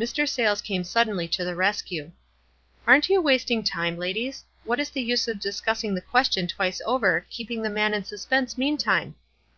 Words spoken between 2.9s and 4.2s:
you wasting time,